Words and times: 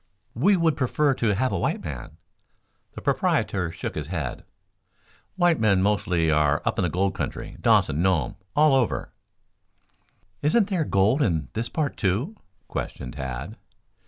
"We 0.33 0.57
would 0.57 0.75
prefer 0.77 1.13
to 1.13 1.35
have 1.35 1.51
a 1.51 1.59
white 1.59 1.83
man." 1.83 2.17
The 2.93 3.01
proprietor 3.03 3.71
shook 3.71 3.93
his 3.93 4.07
head. 4.07 4.43
"White 5.35 5.59
men 5.59 5.83
mostly 5.83 6.31
are 6.31 6.59
up 6.65 6.79
in 6.79 6.83
the 6.83 6.89
gold 6.89 7.13
country, 7.13 7.55
Dawson, 7.61 8.01
Nome, 8.01 8.35
all 8.55 8.73
over." 8.73 9.13
"Isn't 10.41 10.69
there 10.69 10.85
gold 10.85 11.21
in 11.21 11.49
this 11.53 11.69
part, 11.69 11.97
too?" 11.97 12.35
questioned 12.67 13.13
Tad. 13.13 13.57